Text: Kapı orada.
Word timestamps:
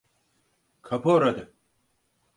Kapı 0.81 1.09
orada. 1.09 1.47